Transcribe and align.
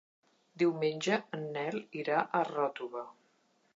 Diumenge 0.61 1.17
en 1.39 1.45
Nel 1.57 1.77
irà 2.01 2.25
a 2.39 2.43
Ròtova. 2.51 3.05